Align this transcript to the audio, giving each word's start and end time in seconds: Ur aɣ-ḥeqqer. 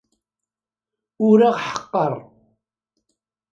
Ur 1.27 1.39
aɣ-ḥeqqer. 1.49 2.11